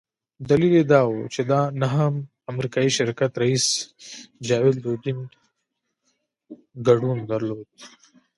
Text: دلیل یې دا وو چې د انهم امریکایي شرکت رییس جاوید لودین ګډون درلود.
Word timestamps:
دلیل 0.49 0.73
یې 0.79 0.83
دا 0.93 1.01
وو 1.09 1.31
چې 1.33 1.41
د 1.49 1.51
انهم 1.69 2.15
امریکایي 2.51 2.91
شرکت 2.97 3.31
رییس 3.41 3.65
جاوید 4.47 4.75
لودین 4.83 5.19
ګډون 6.87 7.17
درلود. 7.29 7.67